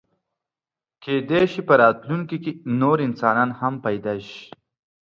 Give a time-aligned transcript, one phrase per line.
[1.03, 2.51] کېدی شي په راتلونکي کې
[2.81, 4.43] نور انسانان هم پیدا شي.